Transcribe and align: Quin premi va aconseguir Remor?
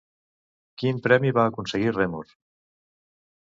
Quin 0.83 1.01
premi 1.07 1.33
va 1.39 1.43
aconseguir 1.51 1.93
Remor? 1.99 2.33